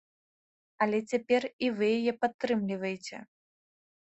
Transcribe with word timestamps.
Але 0.85 1.01
цяпер 1.11 1.41
і 1.67 1.71
вы 1.81 1.85
яе 1.99 2.13
падтрымліваеце! 2.25 3.17